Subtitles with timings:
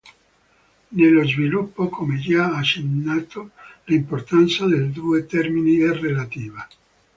[0.95, 3.51] Nello Sviluppo come già accennato
[3.83, 6.67] l'importanza dei due temi è relativa.